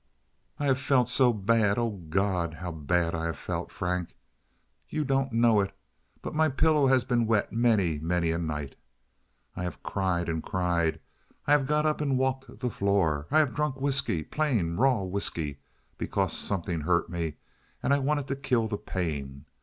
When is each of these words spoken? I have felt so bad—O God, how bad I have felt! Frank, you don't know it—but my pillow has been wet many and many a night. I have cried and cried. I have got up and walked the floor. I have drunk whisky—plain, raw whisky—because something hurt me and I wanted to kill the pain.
I 0.57 0.65
have 0.65 0.79
felt 0.79 1.07
so 1.09 1.31
bad—O 1.31 1.91
God, 1.91 2.55
how 2.55 2.71
bad 2.71 3.13
I 3.13 3.25
have 3.27 3.37
felt! 3.37 3.71
Frank, 3.71 4.15
you 4.89 5.05
don't 5.05 5.31
know 5.31 5.59
it—but 5.61 6.33
my 6.33 6.49
pillow 6.49 6.87
has 6.87 7.03
been 7.03 7.27
wet 7.27 7.53
many 7.53 7.91
and 7.97 8.01
many 8.01 8.31
a 8.31 8.39
night. 8.39 8.75
I 9.55 9.61
have 9.61 9.83
cried 9.83 10.27
and 10.27 10.41
cried. 10.41 10.99
I 11.45 11.51
have 11.51 11.67
got 11.67 11.85
up 11.85 12.01
and 12.01 12.17
walked 12.17 12.61
the 12.61 12.71
floor. 12.71 13.27
I 13.29 13.37
have 13.37 13.53
drunk 13.53 13.79
whisky—plain, 13.79 14.77
raw 14.77 15.03
whisky—because 15.03 16.33
something 16.33 16.81
hurt 16.81 17.07
me 17.07 17.35
and 17.83 17.93
I 17.93 17.99
wanted 17.99 18.25
to 18.29 18.35
kill 18.35 18.67
the 18.67 18.79
pain. 18.79 19.45